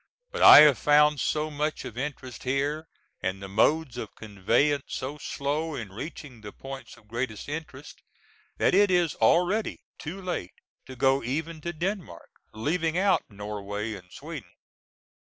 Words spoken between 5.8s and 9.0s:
reaching the points of greatest interest, that it